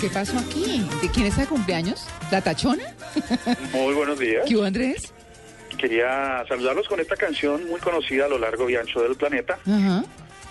¿qué 0.00 0.08
pasó 0.08 0.38
aquí? 0.38 0.84
¿De 1.02 1.08
quién 1.10 1.26
está 1.26 1.42
de 1.42 1.46
cumpleaños? 1.48 2.06
¿La 2.30 2.40
tachona? 2.40 2.84
Muy 3.72 3.94
buenos 3.94 4.18
días. 4.18 4.44
¿Qué 4.46 4.56
hubo, 4.56 4.64
Andrés? 4.64 5.12
Quería 5.78 6.44
saludarlos 6.48 6.88
con 6.88 7.00
esta 7.00 7.16
canción 7.16 7.68
muy 7.68 7.80
conocida 7.80 8.26
a 8.26 8.28
lo 8.28 8.38
largo 8.38 8.68
y 8.68 8.76
ancho 8.76 9.00
del 9.02 9.14
planeta, 9.16 9.58
Ajá. 9.66 10.04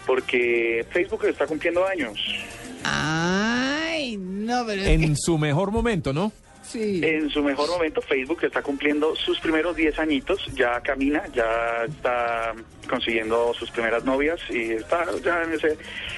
porque 0.06 0.86
Facebook 0.92 1.25
está 1.25 1.46
cumpliendo 1.46 1.86
años. 1.86 2.20
Ay, 2.84 4.18
no, 4.18 4.66
pero 4.66 4.82
es 4.82 4.88
En 4.88 5.16
su 5.18 5.38
mejor 5.38 5.71
momento, 5.71 6.14
¿no? 6.14 6.32
Sí. 6.70 7.02
En 7.04 7.30
su 7.30 7.44
mejor 7.44 7.70
momento, 7.70 8.02
Facebook 8.02 8.44
está 8.44 8.62
cumpliendo 8.62 9.16
sus 9.16 9.40
primeros 9.40 9.76
10 9.76 10.00
añitos, 10.00 10.40
ya 10.56 10.80
camina, 10.82 11.24
ya 11.34 11.46
está 11.88 12.54
consiguiendo 12.90 13.54
sus 13.54 13.70
primeras 13.72 14.04
novias 14.06 14.40
y 14.50 14.71
está 14.71 15.06
ya 15.24 15.44
en, 15.44 15.54
ese, 15.54 15.78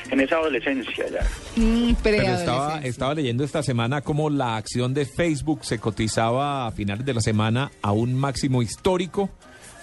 en 0.09 0.20
esa 0.20 0.38
adolescencia 0.38 1.05
ya. 1.09 1.27
Mm, 1.55 1.95
Pero 2.02 2.22
estaba, 2.22 2.80
estaba 2.80 3.13
leyendo 3.13 3.44
esta 3.44 3.63
semana 3.63 4.02
cómo 4.02 4.30
la 4.30 4.58
acción 4.58 4.94
de 4.94 5.05
Facebook 5.05 5.66
se 5.66 5.80
cotizaba 5.80 6.67
a 6.67 6.72
finales 6.72 7.05
de 7.05 7.13
la 7.13 7.22
semana 7.22 7.72
a 7.81 7.91
un 7.91 8.13
máximo 8.13 8.61
histórico 8.61 9.30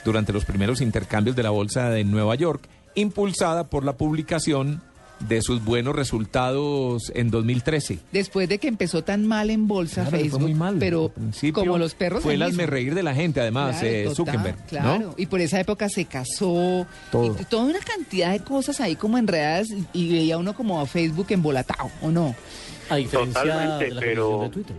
durante 0.05 0.33
los 0.33 0.45
primeros 0.45 0.81
intercambios 0.81 1.37
de 1.37 1.43
la 1.43 1.51
bolsa 1.51 1.91
de 1.91 2.05
Nueva 2.05 2.35
York, 2.35 2.63
impulsada 2.95 3.69
por 3.69 3.85
la 3.85 3.97
publicación 3.97 4.83
de 5.21 5.43
sus 5.43 5.65
buenos 5.65 5.95
resultados 5.97 7.11
en 7.15 7.31
2013. 7.31 7.99
Después 8.13 8.49
de 8.49 8.59
que 8.59 8.69
empezó 8.69 9.03
tan 9.03 9.27
mal 9.27 9.51
en 9.51 9.67
bolsa 9.67 10.03
Claro, 10.03 10.11
Facebook, 10.19 10.41
fue 10.41 10.49
muy 10.51 10.55
mal. 10.55 10.77
pero 10.79 11.13
como 11.53 11.79
los 11.79 11.95
perros 11.95 12.23
Fue 12.23 12.35
el 12.35 12.43
hazme 12.43 12.67
reír 12.67 12.95
de 12.95 13.03
la 13.03 13.15
gente, 13.15 13.41
además, 13.41 13.77
Claro, 13.81 13.87
eh, 13.89 14.03
total, 14.05 14.17
Zuckerberg. 14.17 14.67
Claro, 14.67 14.99
¿no? 15.07 15.15
y 15.17 15.27
por 15.27 15.41
esa 15.41 15.61
época 15.61 15.89
se 15.89 16.05
casó. 16.05 16.87
Todo. 17.11 17.37
Y 17.41 17.45
toda 17.45 17.65
una 17.65 17.81
cantidad 17.81 18.33
de 18.33 18.41
cosas 18.41 18.81
ahí 18.81 18.97
como 18.97 19.19
enredadas 19.19 19.69
y 19.93 20.13
veía 20.13 20.39
uno 20.39 20.55
como 20.55 20.81
a 20.81 20.87
Facebook 20.87 21.27
embolatado, 21.31 21.91
¿o 22.03 22.11
no? 22.11 22.35
A 22.91 22.97
diferencia 22.97 23.43
Totalmente, 23.43 23.85
de 23.85 23.91
la 23.91 24.01
pero- 24.01 24.41
de 24.45 24.49
Twitter. 24.49 24.77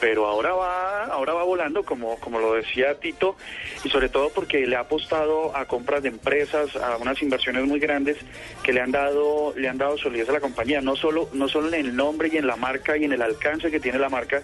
Pero 0.00 0.26
ahora 0.26 0.52
va 0.54 0.89
ahora 1.04 1.34
va 1.34 1.44
volando 1.44 1.82
como 1.82 2.18
como 2.20 2.38
lo 2.38 2.54
decía 2.54 2.94
Tito 2.98 3.36
y 3.84 3.88
sobre 3.88 4.08
todo 4.08 4.30
porque 4.30 4.66
le 4.66 4.76
ha 4.76 4.80
apostado 4.80 5.56
a 5.56 5.64
compras 5.66 6.02
de 6.02 6.08
empresas 6.08 6.74
a 6.76 6.96
unas 6.96 7.20
inversiones 7.22 7.64
muy 7.66 7.80
grandes 7.80 8.16
que 8.62 8.72
le 8.72 8.80
han 8.80 8.90
dado 8.90 9.52
le 9.56 9.68
han 9.68 9.78
dado 9.78 9.98
solidez 9.98 10.28
a 10.28 10.32
la 10.32 10.40
compañía 10.40 10.80
no 10.80 10.96
solo 10.96 11.28
no 11.32 11.48
solo 11.48 11.68
en 11.68 11.74
el 11.74 11.96
nombre 11.96 12.28
y 12.32 12.36
en 12.36 12.46
la 12.46 12.56
marca 12.56 12.96
y 12.96 13.04
en 13.04 13.12
el 13.12 13.22
alcance 13.22 13.70
que 13.70 13.80
tiene 13.80 13.98
la 13.98 14.08
marca 14.08 14.42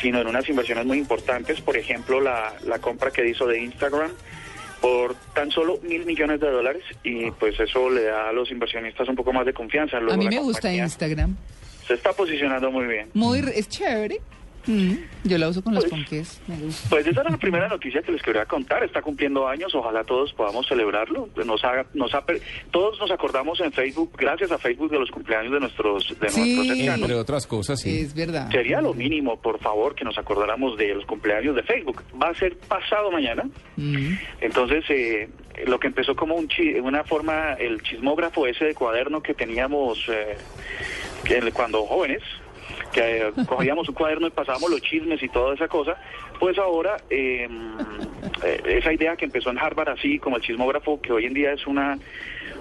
sino 0.00 0.20
en 0.20 0.26
unas 0.26 0.48
inversiones 0.48 0.84
muy 0.86 0.98
importantes 0.98 1.60
por 1.60 1.76
ejemplo 1.76 2.20
la, 2.20 2.54
la 2.64 2.78
compra 2.78 3.10
que 3.10 3.28
hizo 3.28 3.46
de 3.46 3.60
Instagram 3.60 4.10
por 4.80 5.14
tan 5.32 5.50
solo 5.50 5.78
mil 5.82 6.04
millones 6.04 6.40
de 6.40 6.50
dólares 6.50 6.82
y 7.04 7.30
pues 7.30 7.58
eso 7.60 7.88
le 7.88 8.02
da 8.04 8.30
a 8.30 8.32
los 8.32 8.50
inversionistas 8.50 9.08
un 9.08 9.14
poco 9.14 9.32
más 9.32 9.46
de 9.46 9.52
confianza 9.52 9.98
Luego 10.00 10.14
a 10.14 10.16
mí 10.16 10.28
me 10.28 10.40
gusta 10.40 10.72
Instagram. 10.72 11.36
se 11.86 11.94
está 11.94 12.12
posicionando 12.12 12.70
muy 12.70 12.86
bien 12.86 13.08
Muy, 13.14 13.38
es 13.54 13.68
chévere. 13.68 14.20
Mm, 14.66 14.92
Yo 15.24 15.38
la 15.38 15.48
uso 15.48 15.62
con 15.62 15.74
los 15.74 15.84
Pues- 15.84 15.92
ponques. 15.92 16.40
Me 16.48 16.56
gusta. 16.56 16.88
Pues 16.90 17.06
esa 17.06 17.20
era 17.20 17.30
la 17.30 17.36
primera 17.36 17.68
noticia 17.68 18.02
que 18.02 18.12
les 18.12 18.22
quería 18.22 18.44
contar. 18.46 18.82
Está 18.84 19.02
cumpliendo 19.02 19.46
años, 19.48 19.74
ojalá 19.74 20.02
todos 20.04 20.32
podamos 20.32 20.66
celebrarlo. 20.66 21.28
Nos 21.44 21.62
ha, 21.64 21.84
nos 21.94 22.12
ha, 22.14 22.24
per- 22.26 22.40
todos 22.70 22.98
nos 22.98 23.10
acordamos 23.10 23.60
en 23.60 23.72
Facebook, 23.72 24.12
gracias 24.18 24.50
a 24.52 24.58
Facebook, 24.58 24.90
de 24.90 24.98
los 24.98 25.10
cumpleaños 25.10 25.52
de 25.52 25.60
nuestros, 25.60 26.08
de 26.20 26.28
Sí. 26.28 26.54
nuestros 26.56 26.76
cercanos. 26.78 27.00
Entre 27.02 27.14
otras 27.14 27.46
cosas, 27.46 27.80
sí. 27.80 28.00
Es 28.00 28.14
verdad. 28.14 28.50
Sería 28.50 28.80
lo 28.80 28.94
mínimo, 28.94 29.40
por 29.40 29.58
favor, 29.60 29.94
que 29.94 30.04
nos 30.04 30.18
acordáramos 30.18 30.76
de 30.76 30.94
los 30.94 31.04
cumpleaños 31.06 31.54
de 31.56 31.62
Facebook. 31.62 32.02
Va 32.20 32.28
a 32.28 32.34
ser 32.34 32.56
pasado 32.56 33.10
mañana. 33.10 33.44
Mm. 33.76 34.14
Entonces, 34.40 34.84
eh, 34.88 35.28
lo 35.66 35.78
que 35.78 35.86
empezó 35.88 36.16
como 36.16 36.34
un 36.34 36.48
chi- 36.48 36.74
una 36.80 37.04
forma, 37.04 37.52
el 37.54 37.80
chismógrafo 37.82 38.46
ese 38.46 38.64
de 38.66 38.74
cuaderno 38.74 39.22
que 39.22 39.34
teníamos 39.34 40.04
eh, 40.08 40.36
que 41.24 41.52
cuando 41.52 41.84
jóvenes, 41.86 42.22
que 42.92 43.18
eh, 43.18 43.32
cogíamos 43.46 43.88
un 43.88 43.94
cuaderno 43.94 44.26
y 44.26 44.30
pasábamos 44.30 44.70
los 44.70 44.80
chismes 44.82 45.22
y 45.22 45.28
toda 45.28 45.54
esa 45.54 45.68
cosa, 45.68 45.96
pues 46.38 46.58
ahora 46.58 46.96
eh, 47.10 47.48
eh, 48.44 48.62
esa 48.66 48.92
idea 48.92 49.16
que 49.16 49.24
empezó 49.24 49.50
en 49.50 49.58
Harvard 49.58 49.90
así 49.90 50.18
como 50.18 50.36
el 50.36 50.42
chismógrafo, 50.42 51.00
que 51.00 51.12
hoy 51.12 51.26
en 51.26 51.34
día 51.34 51.52
es 51.52 51.66
una 51.66 51.98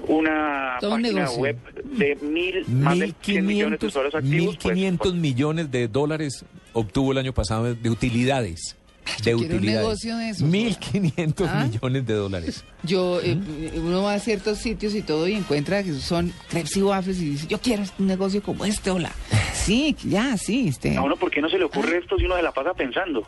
una 0.08 0.78
Todo 0.80 0.92
página 0.92 1.10
negocio. 1.20 1.42
web 1.42 1.58
de 1.84 2.16
mil, 2.22 2.66
más 2.70 2.98
de 2.98 3.14
100 3.22 3.46
millones 3.46 3.80
de 3.80 3.86
1.500 3.86 3.90
usuarios 3.90 4.16
activos. 4.16 4.58
pues, 4.62 4.78
1.500 4.78 5.14
millones 5.14 5.72
de 5.72 5.88
dólares 5.88 6.46
obtuvo 6.74 7.12
el 7.12 7.20
año 7.20 7.34
pasado 7.34 7.74
de 7.76 7.90
utilidades. 7.90 8.78
De 9.18 9.24
quiero 9.24 9.38
un 9.40 9.44
utilidades. 9.46 9.82
negocio 9.82 10.18
de 10.18 10.30
esos. 10.30 10.48
1.500 10.50 11.48
¿Ah? 11.48 11.66
millones 11.72 12.06
de 12.08 12.14
dólares. 12.14 12.64
Yo, 12.84 13.20
eh, 13.22 13.38
uno 13.78 14.04
va 14.04 14.14
a 14.16 14.20
ciertos 14.20 14.58
sitios 14.60 14.96
y 14.96 15.02
todo 15.02 15.28
y 15.28 15.34
encuentra 15.34 15.84
que 15.84 15.94
son 15.94 16.34
crepes 16.50 16.78
y 16.78 16.82
waffles 16.82 17.20
y 17.22 17.30
dice, 17.32 17.48
yo 17.48 17.60
quiero 17.60 17.84
un 18.00 18.08
negocio 18.08 18.42
como 18.42 18.66
este, 18.66 18.90
hola. 18.92 19.12
Sí, 19.54 19.96
ya, 20.06 20.38
sí, 20.38 20.70
este. 20.70 20.98
A 20.98 21.04
uno, 21.04 21.16
¿por 21.18 21.30
qué 21.30 21.40
no 21.40 21.48
se 21.48 21.58
le 21.60 21.66
Ah. 21.66 21.68
ocurre 21.68 22.00
esto 22.00 22.18
si 22.18 22.26
uno 22.26 22.36
se 22.36 22.42
la 22.42 22.52
pasa 22.52 22.74
pensando? 22.74 23.28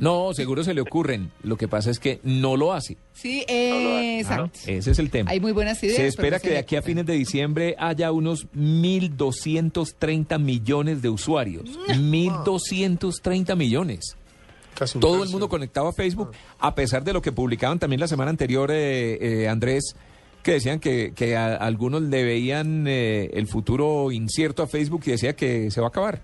No, 0.00 0.30
seguro 0.34 0.64
se 0.64 0.74
le 0.74 0.80
ocurren. 0.80 1.30
Lo 1.44 1.56
que 1.56 1.68
pasa 1.68 1.90
es 1.92 2.00
que 2.00 2.18
no 2.24 2.56
lo 2.56 2.72
hace. 2.72 2.96
Sí, 3.12 3.44
lo 3.48 3.54
hace, 3.54 4.18
exacto. 4.18 4.58
Ese 4.66 4.90
es 4.90 4.98
el 4.98 5.10
tema. 5.10 5.30
Hay 5.30 5.38
muy 5.38 5.52
buenas 5.52 5.80
ideas. 5.84 5.96
Se 5.98 6.06
espera 6.08 6.38
no 6.38 6.42
que 6.42 6.50
de 6.50 6.58
aquí 6.58 6.74
a 6.74 6.82
fines 6.82 7.06
de 7.06 7.12
diciembre 7.12 7.76
haya 7.78 8.10
unos 8.10 8.48
1.230 8.56 10.38
millones 10.40 11.00
de 11.00 11.10
usuarios. 11.10 11.64
1.230 11.88 13.54
millones. 13.56 14.16
Casi 14.78 15.00
Todo 15.00 15.24
el 15.24 15.30
mundo 15.30 15.48
conectado 15.48 15.88
a 15.88 15.92
Facebook, 15.92 16.30
a 16.60 16.74
pesar 16.74 17.02
de 17.02 17.12
lo 17.12 17.20
que 17.20 17.32
publicaban 17.32 17.80
también 17.80 17.98
la 17.98 18.06
semana 18.06 18.30
anterior, 18.30 18.70
eh, 18.70 19.42
eh, 19.42 19.48
Andrés, 19.48 19.96
que 20.42 20.52
decían 20.52 20.78
que, 20.78 21.12
que 21.14 21.36
a, 21.36 21.56
algunos 21.56 22.02
le 22.02 22.22
veían 22.22 22.86
eh, 22.86 23.28
el 23.32 23.48
futuro 23.48 24.12
incierto 24.12 24.62
a 24.62 24.68
Facebook 24.68 25.02
y 25.06 25.10
decía 25.10 25.34
que 25.34 25.70
se 25.72 25.80
va 25.80 25.88
a 25.88 25.90
acabar. 25.90 26.22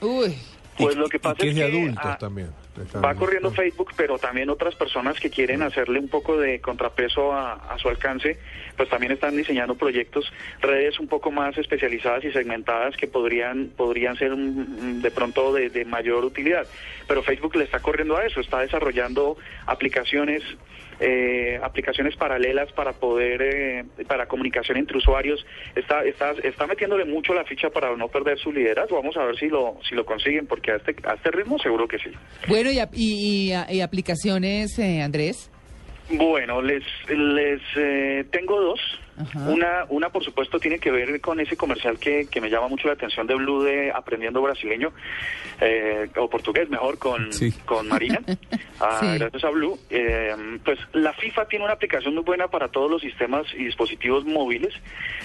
Uy, 0.00 0.36
Pues 0.78 0.96
lo 0.96 1.08
que 1.08 1.18
pasa 1.18 1.34
y 1.38 1.38
que 1.38 1.48
es 1.48 1.56
es 1.56 1.56
de 1.56 1.70
que 1.70 1.78
adultos 1.78 2.04
ah, 2.04 2.16
también. 2.18 2.50
Va 3.04 3.14
corriendo 3.14 3.50
Facebook, 3.50 3.92
pero 3.96 4.18
también 4.18 4.50
otras 4.50 4.74
personas 4.74 5.18
que 5.20 5.30
quieren 5.30 5.62
hacerle 5.62 5.98
un 5.98 6.08
poco 6.08 6.36
de 6.36 6.60
contrapeso 6.60 7.32
a, 7.32 7.54
a 7.54 7.78
su 7.78 7.88
alcance, 7.88 8.38
pues 8.76 8.88
también 8.88 9.12
están 9.12 9.36
diseñando 9.36 9.74
proyectos, 9.74 10.32
redes 10.60 10.98
un 10.98 11.08
poco 11.08 11.30
más 11.30 11.56
especializadas 11.58 12.24
y 12.24 12.32
segmentadas 12.32 12.96
que 12.96 13.06
podrían 13.06 13.70
podrían 13.76 14.16
ser 14.16 14.34
mm, 14.36 15.02
de 15.02 15.10
pronto 15.10 15.52
de, 15.52 15.70
de 15.70 15.84
mayor 15.84 16.24
utilidad. 16.24 16.66
Pero 17.06 17.22
Facebook 17.22 17.56
le 17.56 17.64
está 17.64 17.80
corriendo 17.80 18.16
a 18.16 18.24
eso, 18.24 18.40
está 18.40 18.60
desarrollando 18.60 19.36
aplicaciones 19.66 20.42
eh, 21.00 21.58
aplicaciones 21.62 22.14
paralelas 22.16 22.70
para 22.72 22.92
poder 22.92 23.40
eh, 23.42 23.84
para 24.06 24.26
comunicación 24.26 24.76
entre 24.76 24.98
usuarios. 24.98 25.44
Está 25.74 26.04
está 26.04 26.32
está 26.42 26.66
metiéndole 26.66 27.06
mucho 27.06 27.32
la 27.32 27.44
ficha 27.44 27.70
para 27.70 27.96
no 27.96 28.08
perder 28.08 28.38
su 28.38 28.52
liderazgo. 28.52 28.96
Vamos 28.96 29.16
a 29.16 29.24
ver 29.24 29.38
si 29.38 29.48
lo 29.48 29.78
si 29.88 29.94
lo 29.94 30.04
consiguen 30.04 30.46
porque 30.46 30.72
a 30.72 30.76
este 30.76 30.94
a 31.04 31.14
este 31.14 31.30
ritmo 31.30 31.58
seguro 31.58 31.88
que 31.88 31.98
sí. 31.98 32.10
Bueno, 32.48 32.69
y, 32.72 32.78
y- 32.94 33.52
y- 33.52 33.76
y 33.76 33.80
aplicaciones, 33.80 34.78
eh, 34.78 35.02
Andrés. 35.02 35.50
Bueno, 36.12 36.60
les, 36.60 36.82
les 37.08 37.60
eh, 37.76 38.24
tengo 38.32 38.60
dos. 38.60 38.80
Ajá. 39.16 39.50
Una, 39.50 39.84
una, 39.90 40.08
por 40.08 40.24
supuesto, 40.24 40.58
tiene 40.58 40.78
que 40.78 40.90
ver 40.90 41.20
con 41.20 41.38
ese 41.40 41.54
comercial 41.56 41.98
que, 41.98 42.26
que 42.30 42.40
me 42.40 42.48
llama 42.48 42.68
mucho 42.68 42.88
la 42.88 42.94
atención 42.94 43.26
de 43.26 43.34
Blue 43.34 43.62
de 43.62 43.92
Aprendiendo 43.92 44.40
Brasileño, 44.40 44.92
eh, 45.60 46.08
o 46.16 46.28
portugués 46.30 46.70
mejor, 46.70 46.98
con, 46.98 47.30
Sí. 47.32 47.52
con 47.66 47.86
Marina, 47.86 48.18
Ah, 48.80 48.98
Sí. 49.00 49.18
gracias 49.18 49.44
a 49.44 49.50
Blue. 49.50 49.78
Eh, 49.90 50.34
pues 50.64 50.78
la 50.94 51.12
FIFA 51.12 51.44
tiene 51.48 51.66
una 51.66 51.74
aplicación 51.74 52.14
muy 52.14 52.24
buena 52.24 52.48
para 52.48 52.68
todos 52.68 52.90
los 52.90 53.02
sistemas 53.02 53.44
y 53.54 53.64
dispositivos 53.64 54.24
móviles 54.24 54.72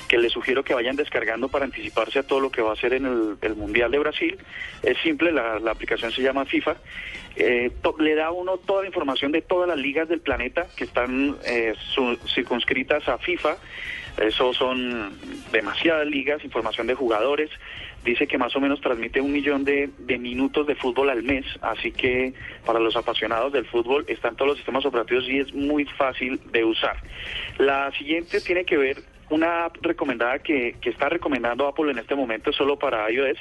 que 0.09 0.17
les 0.17 0.33
sugiero 0.33 0.61
que 0.65 0.73
vayan 0.73 0.97
descargando 0.97 1.47
para 1.47 1.63
anticiparse 1.63 2.19
a 2.19 2.23
todo 2.23 2.41
lo 2.41 2.51
que 2.51 2.61
va 2.61 2.73
a 2.73 2.75
ser 2.75 2.93
en 2.93 3.05
el, 3.05 3.37
el 3.41 3.55
Mundial 3.55 3.91
de 3.91 3.99
Brasil. 3.99 4.37
Es 4.83 4.97
simple, 5.03 5.31
la, 5.31 5.57
la 5.59 5.71
aplicación 5.71 6.11
se 6.11 6.21
llama 6.21 6.43
FIFA. 6.45 6.75
Eh, 7.35 7.71
le 7.99 8.15
da 8.15 8.27
a 8.27 8.31
uno 8.31 8.57
toda 8.57 8.81
la 8.81 8.87
información 8.87 9.31
de 9.31 9.41
todas 9.41 9.67
las 9.67 9.77
ligas 9.77 10.07
del 10.07 10.21
planeta 10.21 10.67
que 10.75 10.85
están 10.85 11.35
eh, 11.45 11.73
circunscritas 12.33 13.07
a 13.07 13.17
FIFA. 13.17 13.57
Eso 14.17 14.53
son 14.53 15.17
demasiadas 15.51 16.07
ligas, 16.07 16.43
información 16.45 16.87
de 16.87 16.93
jugadores. 16.93 17.49
Dice 18.05 18.27
que 18.27 18.37
más 18.37 18.55
o 18.55 18.61
menos 18.61 18.79
transmite 18.79 19.19
un 19.19 19.33
millón 19.33 19.65
de, 19.65 19.89
de 19.97 20.17
minutos 20.17 20.67
de 20.67 20.75
fútbol 20.75 21.09
al 21.09 21.23
mes, 21.23 21.45
así 21.61 21.91
que 21.91 22.33
para 22.65 22.79
los 22.79 22.95
apasionados 22.95 23.51
del 23.51 23.65
fútbol 23.65 24.05
están 24.07 24.35
todos 24.35 24.49
los 24.49 24.57
sistemas 24.57 24.85
operativos 24.85 25.27
y 25.27 25.39
es 25.39 25.53
muy 25.53 25.85
fácil 25.85 26.39
de 26.51 26.63
usar. 26.63 26.97
La 27.57 27.91
siguiente 27.97 28.39
tiene 28.41 28.63
que 28.63 28.77
ver 28.77 28.97
una 29.29 29.65
app 29.65 29.77
recomendada 29.81 30.39
que, 30.39 30.75
que 30.79 30.91
está 30.91 31.09
recomendando 31.09 31.67
Apple 31.67 31.91
en 31.91 31.97
este 31.97 32.15
momento 32.15 32.53
solo 32.53 32.77
para 32.77 33.09
iOS 33.11 33.39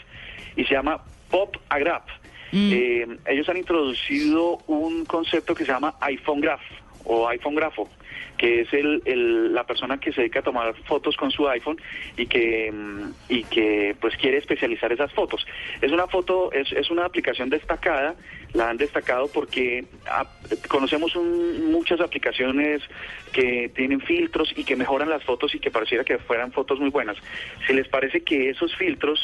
y 0.56 0.64
se 0.64 0.74
llama 0.74 1.04
Pop 1.30 1.56
Agrap. 1.68 2.08
Eh, 2.52 3.06
ellos 3.26 3.48
han 3.48 3.56
introducido 3.56 4.62
un 4.66 5.04
concepto 5.04 5.54
que 5.54 5.64
se 5.64 5.72
llama 5.72 5.96
iPhone 6.00 6.40
Graph 6.40 6.62
o 7.06 7.28
iPhone 7.28 7.54
Grafo, 7.54 7.90
que 8.38 8.62
es 8.62 8.72
el, 8.72 9.02
el- 9.04 9.52
la 9.52 9.64
persona 9.64 9.98
que 10.00 10.10
se 10.12 10.22
dedica 10.22 10.40
a 10.40 10.42
tomar 10.42 10.74
fotos 10.86 11.16
con 11.18 11.30
su 11.30 11.46
iPhone 11.48 11.78
y 12.16 12.26
que 12.26 12.72
mm, 12.72 13.10
y 13.28 13.44
que 13.44 13.94
pues 14.00 14.16
quiere 14.16 14.38
especializar 14.38 14.90
esas 14.90 15.12
fotos. 15.12 15.46
Es 15.82 15.92
una 15.92 16.06
foto, 16.06 16.50
es, 16.52 16.72
es 16.72 16.90
una 16.90 17.04
aplicación 17.04 17.50
destacada 17.50 18.14
la 18.54 18.70
han 18.70 18.76
destacado 18.76 19.28
porque 19.28 19.84
ah, 20.06 20.26
conocemos 20.68 21.14
muchas 21.16 22.00
aplicaciones 22.00 22.82
que 23.32 23.70
tienen 23.74 24.00
filtros 24.00 24.52
y 24.56 24.64
que 24.64 24.76
mejoran 24.76 25.10
las 25.10 25.24
fotos 25.24 25.54
y 25.54 25.58
que 25.58 25.70
pareciera 25.70 26.04
que 26.04 26.18
fueran 26.18 26.52
fotos 26.52 26.78
muy 26.80 26.90
buenas. 26.90 27.16
Si 27.66 27.72
les 27.72 27.88
parece 27.88 28.22
que 28.22 28.50
esos 28.50 28.74
filtros, 28.76 29.20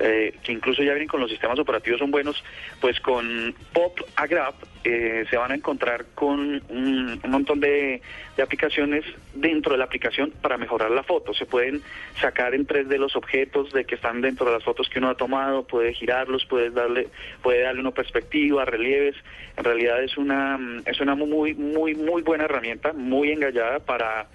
eh, 0.00 0.34
que 0.42 0.52
incluso 0.52 0.82
ya 0.82 0.92
vienen 0.92 1.08
con 1.08 1.20
los 1.20 1.30
sistemas 1.30 1.58
operativos, 1.58 1.98
son 1.98 2.10
buenos, 2.10 2.42
pues 2.80 2.98
con 3.00 3.54
Pop 3.72 4.00
Agrap 4.16 4.54
eh, 4.82 5.26
se 5.28 5.36
van 5.36 5.52
a 5.52 5.54
encontrar 5.54 6.06
con 6.14 6.62
un, 6.70 7.20
montón 7.28 7.60
de, 7.60 8.00
de 8.34 8.42
aplicaciones 8.42 9.04
dentro 9.34 9.72
de 9.72 9.78
la 9.78 9.84
aplicación 9.84 10.32
para 10.40 10.56
mejorar 10.56 10.90
la 10.90 11.02
foto. 11.02 11.34
Se 11.34 11.44
pueden 11.44 11.82
sacar 12.18 12.54
en 12.54 12.66
3D 12.66 12.96
los 12.96 13.14
objetos 13.14 13.72
de 13.72 13.84
que 13.84 13.96
están 13.96 14.22
dentro 14.22 14.46
de 14.46 14.52
las 14.52 14.64
fotos 14.64 14.88
que 14.88 14.98
uno 14.98 15.10
ha 15.10 15.16
tomado, 15.16 15.66
puede 15.66 15.92
girarlos, 15.92 16.46
puede 16.46 16.70
darle, 16.70 17.08
puede 17.42 17.60
darle 17.60 17.82
una 17.82 17.90
perspectiva, 17.90 18.64
relieves. 18.70 19.16
En 19.56 19.64
realidad 19.64 20.02
es 20.02 20.16
una 20.16 20.56
mm, 20.58 20.82
es 20.86 21.00
una 21.00 21.14
muy 21.14 21.54
muy 21.54 21.94
muy 21.94 22.22
buena 22.22 22.44
herramienta, 22.44 22.92
muy 22.92 23.32
engallada 23.32 23.80
para 23.80 24.28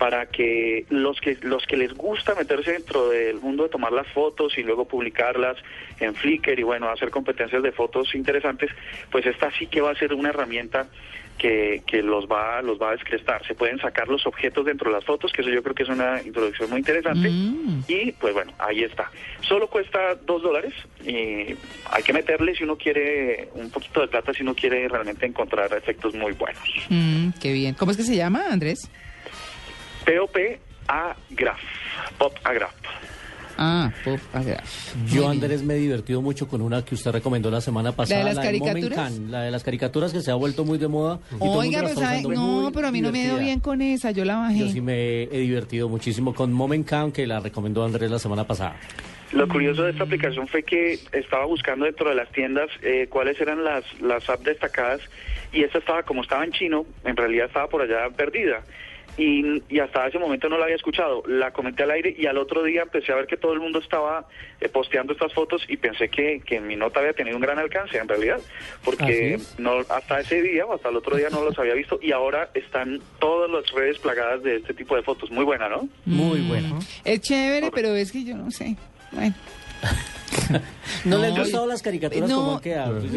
para 0.00 0.24
que 0.24 0.86
los 0.88 1.20
que 1.20 1.36
los 1.42 1.66
que 1.66 1.76
les 1.76 1.92
gusta 1.92 2.34
meterse 2.34 2.72
dentro 2.72 3.10
del 3.10 3.38
mundo 3.38 3.64
de 3.64 3.68
tomar 3.68 3.92
las 3.92 4.06
fotos 4.08 4.56
y 4.56 4.62
luego 4.62 4.86
publicarlas 4.88 5.58
en 6.00 6.14
Flickr 6.14 6.58
y 6.58 6.62
bueno 6.62 6.88
hacer 6.88 7.10
competencias 7.10 7.62
de 7.62 7.70
fotos 7.70 8.14
interesantes 8.14 8.70
pues 9.12 9.26
esta 9.26 9.50
sí 9.58 9.66
que 9.66 9.82
va 9.82 9.90
a 9.90 9.94
ser 9.94 10.14
una 10.14 10.30
herramienta 10.30 10.86
que, 11.36 11.82
que 11.86 12.02
los 12.02 12.26
va 12.26 12.62
los 12.62 12.80
va 12.80 12.88
a 12.88 12.92
descrestar 12.92 13.46
se 13.46 13.54
pueden 13.54 13.78
sacar 13.78 14.08
los 14.08 14.26
objetos 14.26 14.64
dentro 14.64 14.88
de 14.90 14.96
las 14.96 15.04
fotos 15.04 15.32
que 15.32 15.42
eso 15.42 15.50
yo 15.50 15.62
creo 15.62 15.74
que 15.74 15.82
es 15.82 15.88
una 15.90 16.22
introducción 16.22 16.70
muy 16.70 16.78
interesante 16.78 17.28
Mm. 17.28 17.80
y 17.86 18.12
pues 18.12 18.32
bueno 18.32 18.52
ahí 18.58 18.82
está 18.82 19.10
solo 19.42 19.68
cuesta 19.68 20.14
dos 20.26 20.42
dólares 20.42 20.72
y 21.04 21.54
hay 21.90 22.02
que 22.04 22.12
meterle 22.14 22.54
si 22.54 22.64
uno 22.64 22.76
quiere 22.76 23.48
un 23.54 23.70
poquito 23.70 24.00
de 24.00 24.08
plata 24.08 24.32
si 24.32 24.42
uno 24.42 24.54
quiere 24.54 24.88
realmente 24.88 25.26
encontrar 25.26 25.70
efectos 25.74 26.14
muy 26.14 26.32
buenos 26.32 26.62
Mm, 26.88 27.30
qué 27.40 27.52
bien. 27.52 27.74
¿Cómo 27.74 27.90
es 27.90 27.98
que 27.98 28.02
se 28.02 28.16
llama, 28.16 28.46
Andrés? 28.50 28.90
POP 30.18 30.36
a 30.88 31.14
Graph 31.30 31.60
Pop 32.18 32.32
a 32.44 32.52
Graph 32.52 32.74
Ah, 33.62 33.92
Pop 34.06 34.18
Agraf. 34.32 34.94
Yo. 35.12 35.28
Andrés, 35.28 35.62
me 35.62 35.74
he 35.74 35.78
divertido 35.78 36.22
mucho 36.22 36.48
con 36.48 36.62
una 36.62 36.82
que 36.82 36.94
usted 36.94 37.10
recomendó 37.10 37.50
la 37.50 37.60
semana 37.60 37.92
pasada. 37.92 38.24
de 38.24 38.32
las 38.34 38.42
caricaturas? 38.42 38.94
Can, 38.98 39.30
la 39.30 39.42
de 39.42 39.50
las 39.50 39.62
caricaturas 39.62 40.14
que 40.14 40.22
se 40.22 40.30
ha 40.30 40.34
vuelto 40.34 40.64
muy 40.64 40.78
de 40.78 40.88
moda. 40.88 41.20
y 41.32 41.38
todo 41.40 41.40
el 41.40 41.40
mundo 41.40 41.58
Oiga, 41.58 41.82
la 41.82 41.88
pero 41.88 42.00
sabe- 42.00 42.22
no, 42.22 42.70
pero 42.72 42.86
a 42.88 42.90
mí 42.90 43.02
no 43.02 43.12
me 43.12 43.22
dio 43.22 43.36
bien 43.36 43.60
con 43.60 43.82
esa, 43.82 44.12
yo 44.12 44.24
la 44.24 44.36
bajé. 44.36 44.60
Yo 44.60 44.68
sí 44.70 44.80
me 44.80 45.24
he 45.24 45.40
divertido 45.40 45.90
muchísimo 45.90 46.32
con 46.34 46.54
Moment 46.54 46.88
Can, 46.88 47.12
que 47.12 47.26
la 47.26 47.40
recomendó 47.40 47.84
Andrés 47.84 48.10
la 48.10 48.18
semana 48.18 48.46
pasada. 48.46 48.76
Lo 49.32 49.46
curioso 49.46 49.82
de 49.82 49.90
esta 49.90 50.04
aplicación 50.04 50.48
fue 50.48 50.62
que 50.62 50.98
estaba 51.12 51.44
buscando 51.44 51.84
dentro 51.84 52.08
de 52.08 52.14
las 52.14 52.32
tiendas 52.32 52.70
eh, 52.80 53.08
cuáles 53.10 53.38
eran 53.42 53.62
las, 53.62 53.84
las 54.00 54.26
apps 54.30 54.44
destacadas 54.44 55.02
y 55.52 55.64
esta 55.64 55.76
estaba, 55.78 56.02
como 56.04 56.22
estaba 56.22 56.44
en 56.46 56.52
chino, 56.52 56.86
en 57.04 57.14
realidad 57.14 57.44
estaba 57.48 57.68
por 57.68 57.82
allá 57.82 58.08
perdida. 58.16 58.62
Y, 59.16 59.62
y 59.68 59.80
hasta 59.80 60.06
ese 60.06 60.18
momento 60.18 60.48
no 60.48 60.58
la 60.58 60.64
había 60.64 60.76
escuchado. 60.76 61.22
La 61.26 61.52
comenté 61.52 61.82
al 61.82 61.90
aire 61.90 62.14
y 62.16 62.26
al 62.26 62.38
otro 62.38 62.62
día 62.62 62.82
empecé 62.82 63.12
a 63.12 63.16
ver 63.16 63.26
que 63.26 63.36
todo 63.36 63.52
el 63.52 63.60
mundo 63.60 63.78
estaba 63.78 64.26
eh, 64.60 64.68
posteando 64.68 65.12
estas 65.12 65.32
fotos 65.32 65.62
y 65.68 65.76
pensé 65.76 66.08
que, 66.08 66.40
que 66.40 66.60
mi 66.60 66.76
nota 66.76 67.00
había 67.00 67.12
tenido 67.12 67.36
un 67.36 67.42
gran 67.42 67.58
alcance 67.58 67.98
en 67.98 68.08
realidad, 68.08 68.40
porque 68.84 69.38
no 69.58 69.80
hasta 69.88 70.20
ese 70.20 70.42
día 70.42 70.66
o 70.66 70.74
hasta 70.74 70.88
el 70.88 70.96
otro 70.96 71.16
día 71.16 71.28
no 71.30 71.44
los 71.44 71.58
había 71.58 71.74
visto 71.74 71.98
y 72.02 72.12
ahora 72.12 72.50
están 72.54 73.00
todas 73.18 73.50
las 73.50 73.70
redes 73.72 73.98
plagadas 73.98 74.42
de 74.42 74.56
este 74.56 74.74
tipo 74.74 74.96
de 74.96 75.02
fotos. 75.02 75.30
Muy 75.30 75.44
buena, 75.44 75.68
¿no? 75.68 75.88
Muy 76.06 76.40
buena. 76.40 76.78
Es 77.04 77.20
chévere, 77.20 77.70
pero 77.70 77.94
es 77.94 78.12
que 78.12 78.24
yo 78.24 78.36
no 78.36 78.50
sé. 78.50 78.76
Bueno. 79.12 79.34
¿No, 81.04 81.18
le 81.18 81.28
han 81.28 81.36
gustado 81.38 81.66
las 81.66 81.82
caricaturas 81.82 82.28
no, 82.28 82.60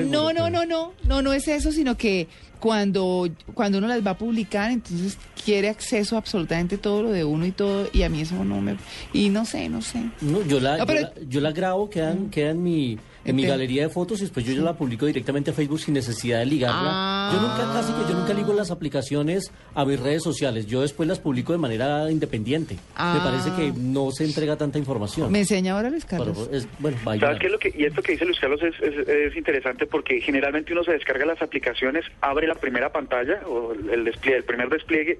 No, 0.05 0.33
no, 0.33 0.49
no, 0.49 0.65
no, 0.65 0.93
no, 1.03 1.21
no 1.21 1.33
es 1.33 1.47
eso, 1.47 1.71
sino 1.71 1.97
que 1.97 2.27
cuando, 2.59 3.27
cuando 3.53 3.77
uno 3.79 3.87
las 3.87 4.05
va 4.05 4.11
a 4.11 4.17
publicar, 4.17 4.71
entonces 4.71 5.17
quiere 5.43 5.67
acceso 5.69 6.15
a 6.15 6.19
absolutamente 6.19 6.77
todo 6.77 7.03
lo 7.03 7.09
de 7.11 7.25
uno 7.25 7.45
y 7.45 7.51
todo, 7.51 7.89
y 7.91 8.03
a 8.03 8.09
mí 8.09 8.21
eso 8.21 8.41
no 8.45 8.61
me... 8.61 8.77
Y 9.11 9.27
no 9.29 9.45
sé, 9.45 9.67
no 9.67 9.81
sé. 9.81 10.01
No, 10.21 10.41
yo 10.45 10.59
la, 10.61 10.77
No, 10.77 10.85
pero- 10.85 11.01
yo, 11.01 11.07
la, 11.07 11.27
yo 11.29 11.41
la 11.41 11.51
grabo, 11.51 11.89
queda, 11.89 12.11
en- 12.11 12.29
queda 12.29 12.51
en 12.51 12.63
mi, 12.63 12.97
en 13.25 13.35
mi 13.35 13.45
galería 13.45 13.83
de 13.83 13.89
fotos 13.89 14.19
y 14.19 14.21
después 14.21 14.45
yo 14.45 14.53
ya 14.53 14.61
la 14.61 14.77
publico 14.77 15.05
directamente 15.05 15.51
a 15.51 15.53
Facebook 15.53 15.81
sin 15.81 15.93
necesidad 15.93 16.39
de 16.39 16.45
ligarla. 16.45 16.79
Ah. 16.85 17.31
Yo 17.33 17.41
nunca, 17.41 17.73
casi 17.73 17.91
que 17.91 18.09
yo 18.13 18.17
nunca 18.17 18.33
ligo 18.33 18.53
las 18.53 18.71
aplicaciones 18.71 19.51
a 19.75 19.83
mis 19.83 19.99
redes 19.99 20.23
sociales. 20.23 20.65
Yo 20.65 20.81
después 20.81 21.09
las 21.09 21.19
publico 21.19 21.51
de 21.51 21.57
manera 21.59 22.09
independiente. 22.09 22.77
Ah. 22.95 23.15
Me 23.17 23.19
parece 23.29 23.51
que 23.61 23.77
no 23.77 24.11
se 24.11 24.23
entrega 24.23 24.55
tanta 24.55 24.77
información. 24.79 25.29
Me 25.33 25.39
enseña 25.39 25.73
ahora 25.73 25.89
Luis 25.89 26.05
Pero, 26.09 26.23
Carlos. 26.25 26.49
es- 26.49 26.65
bueno, 26.79 26.97
vaya. 27.03 27.19
¿Sabes 27.19 27.39
qué 27.41 27.47
es 27.47 27.51
lo 27.51 27.59
y 27.75 27.85
esto 27.85 28.01
que 28.01 28.13
dice 28.13 28.25
Luis 28.25 28.39
Carlos 28.39 28.61
es, 28.63 28.75
es- 28.81 29.07
es 29.07 29.35
interesante 29.35 29.85
porque 29.85 30.19
generalmente 30.21 30.73
uno 30.73 30.83
se 30.83 30.91
descarga 30.91 31.25
las 31.25 31.41
aplicaciones, 31.41 32.05
abre 32.21 32.47
la 32.47 32.55
primera 32.55 32.91
pantalla 32.91 33.41
o 33.45 33.73
el, 33.73 34.03
despliegue, 34.03 34.37
el 34.39 34.43
primer 34.43 34.69
despliegue 34.69 35.19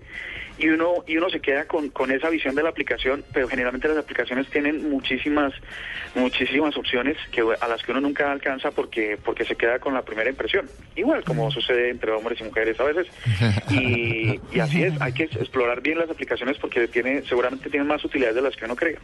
y 0.58 0.68
uno 0.70 1.04
y 1.08 1.18
uno 1.18 1.30
se 1.30 1.40
queda 1.40 1.66
con, 1.66 1.90
con 1.90 2.12
esa 2.12 2.30
visión 2.30 2.54
de 2.56 2.64
la 2.64 2.70
aplicación, 2.70 3.24
pero 3.34 3.48
generalmente 3.48 3.88
las 3.88 3.98
aplicaciones 3.98 4.48
tienen 4.50 4.90
muchísimas 4.90 5.54
muchísimas 6.16 6.76
opciones 6.78 7.18
que 7.32 7.42
a 7.60 7.68
las 7.68 7.82
que 7.84 7.92
uno 7.92 8.02
nunca 8.02 8.32
alcanza 8.32 8.72
porque 8.72 9.18
porque 9.24 9.46
se 9.46 9.56
queda 9.56 9.80
con 9.80 9.94
la 9.94 10.04
primera 10.04 10.30
impresión. 10.30 10.70
Igual 10.96 11.24
como 11.24 11.50
sucede 11.52 11.90
entre 11.90 12.12
hombres 12.12 12.40
y 12.40 12.44
mujeres 12.44 12.80
a 12.80 12.84
veces. 12.84 13.08
Y, 13.72 14.40
y 14.52 14.60
así 14.60 14.84
es, 14.84 14.94
hay 15.02 15.14
que 15.14 15.24
explorar 15.24 15.82
bien 15.82 15.98
las 15.98 16.10
aplicaciones 16.10 16.58
porque 16.60 16.88
tiene 16.88 17.24
seguramente 17.24 17.70
tienen 17.70 17.88
más 17.88 18.04
utilidades 18.06 18.36
de 18.36 18.42
las 18.44 18.56
que 18.56 18.66
uno 18.66 18.76
cree. 18.76 18.98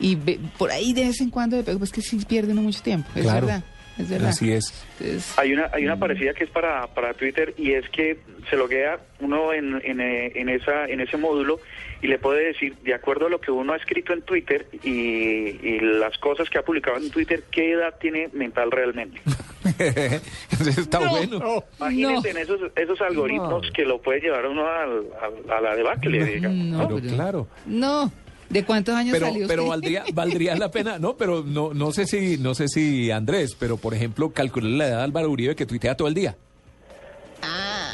Y 0.01 0.15
ve- 0.15 0.39
por 0.57 0.71
ahí 0.71 0.93
de 0.93 1.05
vez 1.07 1.21
en 1.21 1.31
cuando, 1.31 1.57
le 1.57 1.63
pego, 1.65 1.79
pues 1.79 1.91
que 1.93 2.01
sí 2.03 2.19
pierde 2.29 2.53
uno 2.53 2.63
mucho 2.63 2.83
tiempo. 2.83 3.09
Es 3.15 3.23
Claro. 3.23 3.47
verdad. 3.47 3.65
Es 3.99 4.09
verdad. 4.09 4.29
Así 4.29 4.53
es. 4.53 4.73
Entonces, 5.01 5.37
Hay 5.37 5.53
una 5.53 5.71
hay 5.73 5.85
una 5.85 5.99
parecida 5.99 6.33
que 6.33 6.45
es 6.45 6.51
para, 6.51 6.87
para 6.95 7.15
Twitter 7.15 7.53
y 7.59 7.73
es 7.73 7.89
que 7.91 8.21
se 8.49 8.57
loguea 8.57 9.01
uno 9.19 9.53
en, 9.53 9.81
en, 9.85 10.01
eh, 10.01 10.31
en 10.37 10.49
esa 10.51 10.85
en 10.87 11.01
ese 11.01 11.17
módulo 11.17 11.59
y 12.01 12.07
le 12.07 12.21
puede 12.21 12.47
decir 12.47 12.77
de 12.85 12.95
acuerdo 12.95 13.27
a 13.27 13.29
lo 13.29 13.41
que 13.41 13.51
uno 13.51 13.73
ha 13.73 13.77
escrito 13.77 14.13
en 14.13 14.23
Twitter 14.23 14.69
y, 14.85 14.91
y 14.91 15.81
las 15.81 16.17
cosas 16.19 16.49
que 16.49 16.59
ha 16.59 16.63
publicado 16.63 16.97
en 16.99 17.11
Twitter 17.11 17.43
qué 17.51 17.73
edad 17.73 17.97
tiene 18.01 18.29
mental 18.33 18.71
realmente. 18.71 19.21
Entonces 19.79 20.79
está 20.79 21.01
No. 21.01 21.11
bueno. 21.11 21.65
Imagínense 21.81 22.31
en 22.31 22.37
esos 22.37 22.61
esos 22.77 23.01
algoritmos 23.01 23.69
que 23.75 23.85
lo 23.85 24.01
puede 24.01 24.21
llevar 24.21 24.47
uno 24.47 24.65
al- 24.67 25.07
al- 25.21 25.53
a, 25.53 25.61
la 25.61 25.75
debacle, 25.75 26.25
digamos. 26.25 26.57
no, 26.67 26.89
pero- 26.89 27.01
claro. 27.15 27.49
No. 27.67 28.13
¿De 28.51 28.65
cuántos 28.65 28.95
años 28.95 29.13
Pero, 29.13 29.27
salió 29.27 29.47
pero 29.47 29.63
usted? 29.65 29.71
valdría, 29.71 30.05
valdría 30.15 30.57
la 30.57 30.71
pena, 30.71 30.99
no, 30.99 31.17
pero 31.17 31.43
no, 31.45 31.75
no 31.75 31.93
sé 31.93 32.07
si, 32.07 32.39
no 32.39 32.55
sé 32.55 32.69
si 32.69 33.11
Andrés, 33.11 33.55
pero 33.59 33.77
por 33.77 33.93
ejemplo, 33.95 34.31
calculé 34.33 34.71
la 34.77 34.87
edad 34.89 34.97
de 34.99 35.03
Álvaro 35.05 35.31
Uribe 35.31 35.55
que 35.55 35.67
tuitea 35.67 35.97
todo 35.97 36.09
el 36.09 36.15
día. 36.15 36.37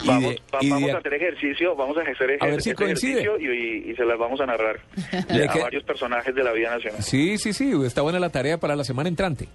Y 0.03 0.07
Vamos, 0.07 0.31
de- 0.35 0.41
va- 0.55 0.59
y 0.61 0.71
vamos 0.71 0.87
de- 0.89 0.93
a 0.93 0.99
hacer 0.99 1.15
ejercicio, 1.15 1.75
vamos 1.77 1.97
a 1.97 2.01
hacer 2.03 2.39
A 2.41 2.47
ver 2.47 2.61
si 2.63 2.71
ese 2.71 2.77
coincide. 2.77 3.21
ejercicio 3.23 3.39
y, 3.41 3.89
y- 3.89 3.91
y 3.91 3.97
se 3.97 4.05
las 4.05 4.19
vamos 4.19 4.41
a 4.41 4.47
narrar 4.47 4.81
a 5.13 5.53
que- 5.53 5.61
varios 5.61 5.83
personajes 5.85 6.35
de 6.35 6.45
la 6.45 6.53
vida 6.53 6.71
nacional. 6.75 7.03
Sí, 7.03 7.39
sí, 7.39 7.53
sí, 7.53 7.73
está 7.85 8.03
buena 8.03 8.19
la 8.19 8.29
tarea 8.31 8.59
para 8.59 8.77
la 8.77 8.85
semana 8.85 9.09
entrante. 9.09 9.49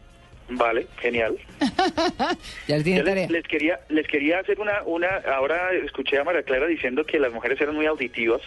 Vale, 0.49 0.87
genial. 0.99 1.37
Ya 2.67 2.77
le 2.77 2.83
tiene 2.83 2.99
Yo 2.99 3.03
les, 3.03 3.13
tarea. 3.13 3.27
les 3.29 3.43
quería 3.47 3.79
les 3.89 4.07
quería 4.07 4.39
hacer 4.39 4.59
una 4.59 4.81
una 4.85 5.07
ahora 5.35 5.71
escuché 5.73 6.17
a 6.19 6.23
María 6.23 6.43
Clara 6.43 6.67
diciendo 6.67 7.03
que 7.05 7.19
las 7.19 7.31
mujeres 7.33 7.59
eran 7.61 7.75
muy 7.75 7.85
auditivas 7.85 8.41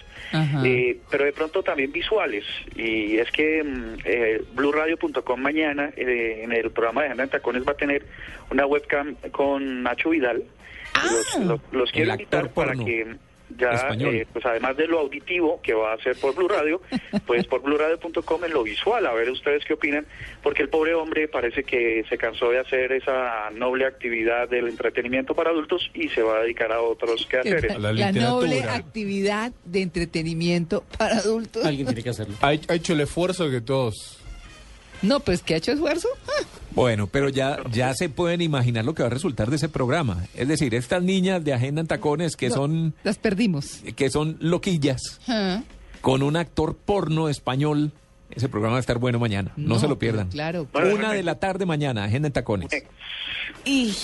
eh, 0.65 0.99
pero 1.11 1.25
de 1.25 1.33
pronto 1.33 1.63
también 1.63 1.93
visuales 1.93 2.45
y 2.77 3.19
es 3.19 3.31
que 3.31 3.63
mm, 3.63 3.95
eh, 4.05 4.43
blueradio.com 4.55 5.41
mañana 5.41 5.91
eh, 5.97 6.41
en 6.43 6.53
el 6.53 6.71
programa 6.71 7.03
de 7.05 7.11
en 7.23 7.29
Tacones 7.29 7.67
va 7.67 7.73
a 7.73 7.77
tener 7.77 8.05
una 8.51 8.67
webcam 8.67 9.15
con 9.31 9.83
Nacho 9.83 10.11
Vidal 10.11 10.43
Ah. 10.95 11.09
Los, 11.41 11.61
los- 11.73 11.91
quiero 11.93 12.11
invitar 12.13 12.51
para 12.53 12.75
que 12.75 13.17
ya 13.57 13.89
eh, 13.99 14.27
pues 14.33 14.45
además 14.45 14.77
de 14.77 14.87
lo 14.87 15.01
auditivo 15.01 15.61
que 15.63 15.75
va 15.75 15.93
a 15.93 15.95
hacer 15.95 16.17
por 16.17 16.35
Blue 16.35 16.49
Radio 16.49 16.81
pues 17.27 17.47
por 17.47 17.63
blueradio.com 17.63 18.45
en 18.45 18.53
lo 18.53 18.63
visual 18.63 19.07
a 19.07 19.13
ver 19.13 19.31
ustedes 19.31 19.65
qué 19.65 19.75
opinan 19.75 20.07
porque 20.43 20.63
el 20.63 20.69
pobre 20.69 20.95
hombre 20.95 21.29
parece 21.29 21.65
que 21.65 22.05
se 22.09 22.19
cansó 22.19 22.51
de 22.51 22.61
hacer 22.61 22.93
esa 22.93 23.51
noble 23.51 23.87
actividad 23.87 24.49
del 24.49 24.69
entretenimiento 24.69 25.35
para 25.35 25.51
adultos 25.51 25.91
y 25.95 26.09
se 26.09 26.23
va 26.23 26.39
a 26.39 26.43
dedicar 26.43 26.73
a 26.73 26.81
otros 26.81 27.27
quehaceres 27.27 27.79
la 27.79 27.93
La 27.93 28.13
noble 28.13 28.63
actividad 28.63 29.53
de 29.65 29.83
entretenimiento 29.83 30.85
para 30.99 31.17
adultos. 31.17 31.65
Alguien 31.65 31.87
tiene 31.87 32.03
que 32.03 32.11
hacerlo. 32.11 32.35
Ha, 32.41 32.49
ha 32.49 32.75
hecho 32.75 32.93
el 32.93 33.01
esfuerzo 33.01 33.51
que 33.51 33.61
todos... 33.61 34.19
No, 35.03 35.21
pues 35.21 35.43
que 35.43 35.55
ha 35.55 35.57
hecho 35.57 35.73
esfuerzo. 35.73 36.09
Bueno, 36.75 37.07
pero 37.07 37.29
ya, 37.29 37.59
ya 37.71 37.95
se 37.95 38.09
pueden 38.09 38.41
imaginar 38.41 38.85
lo 38.85 38.95
que 38.95 39.03
va 39.03 39.09
a 39.09 39.11
resultar 39.11 39.51
de 39.51 39.57
ese 39.57 39.69
programa. 39.69 40.25
Es 40.35 40.49
decir, 40.49 40.75
estas 40.75 41.03
niñas 41.03 41.45
de 41.45 41.53
Agenda 41.53 41.81
en 41.81 41.87
Tacones 41.87 42.37
que 42.37 42.49
no, 42.49 42.55
son, 42.55 42.95
Las 43.05 43.19
perdimos. 43.19 43.81
que 43.97 44.11
son 44.11 44.37
loquillas, 44.41 45.21
Ah, 45.29 45.63
con 46.01 46.23
un 46.23 46.37
actor 46.37 46.77
porno 46.77 47.29
español. 47.29 47.93
Ese 48.31 48.49
programa 48.49 48.73
va 48.75 48.79
a 48.79 48.81
estar 48.81 48.99
bueno 48.99 49.19
mañana. 49.19 49.53
No, 49.57 49.79
se 49.79 49.87
lo 49.87 49.99
pierdan. 49.99 50.29
Claro. 50.31 50.67
Bueno, 50.73 50.95
Una 50.95 51.13
de 51.13 51.23
la 51.23 51.35
tarde 51.39 51.67
mañana, 51.67 52.05
Agenda 52.05 52.29
en 52.29 52.33
Tacones. 52.33 52.71
Y, 53.65 53.95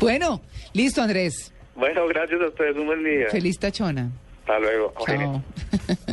bueno, 0.00 0.40
listo, 0.72 1.02
Andrés. 1.02 1.52
bueno 1.74 2.06
gracias 2.08 2.40
a 2.40 2.46
ustedes 2.48 2.76
un 2.76 2.86
buen 2.86 3.02
día 3.04 3.26
Feliz 3.30 3.58
tachona. 3.58 4.10
hasta 4.40 4.58
luego 4.60 4.94
Chao. 5.06 5.42